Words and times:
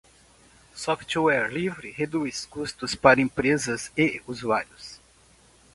Software 0.73 1.47
livre 1.51 1.91
reduz 1.91 2.47
custos 2.47 2.95
para 2.95 3.21
empresas 3.21 3.91
e 3.95 4.19
usuários. 4.25 4.99